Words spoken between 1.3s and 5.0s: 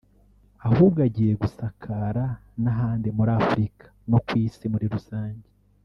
gusakara n’ahandi muri Afurika no ku Isi muri